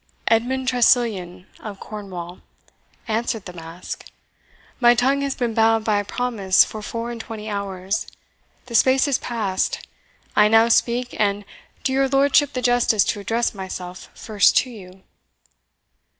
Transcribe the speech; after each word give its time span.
"Edmund 0.29 0.67
Tressilian 0.67 1.45
of 1.59 1.79
Cornwall," 1.79 2.39
answered 3.07 3.45
the 3.45 3.53
mask. 3.53 4.05
"My 4.79 4.95
tongue 4.95 5.21
has 5.21 5.35
been 5.35 5.53
bound 5.53 5.85
by 5.85 5.99
a 5.99 6.03
promise 6.03 6.65
for 6.65 6.81
four 6.81 7.11
and 7.11 7.21
twenty 7.21 7.47
hours. 7.47 8.07
The 8.65 8.73
space 8.73 9.07
is 9.07 9.19
passed, 9.19 9.85
I 10.35 10.47
now 10.47 10.69
speak, 10.69 11.15
and 11.19 11.45
do 11.83 11.93
your 11.93 12.09
lordship 12.09 12.53
the 12.53 12.63
justice 12.63 13.03
to 13.13 13.19
address 13.19 13.53
myself 13.53 14.09
first 14.15 14.57
to 14.57 14.71
you." 14.71 15.03